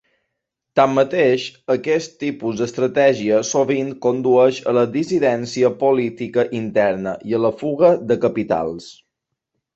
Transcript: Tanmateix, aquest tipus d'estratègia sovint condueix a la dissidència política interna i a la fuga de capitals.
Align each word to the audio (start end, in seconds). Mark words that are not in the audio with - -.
Tanmateix, 0.77 1.43
aquest 1.73 2.15
tipus 2.23 2.55
d'estratègia 2.61 3.41
sovint 3.49 3.91
condueix 4.07 4.63
a 4.73 4.75
la 4.79 4.87
dissidència 4.97 5.71
política 5.85 6.49
interna 6.63 7.15
i 7.33 7.39
a 7.41 7.45
la 7.45 7.55
fuga 7.63 7.95
de 8.11 8.21
capitals. 8.27 8.91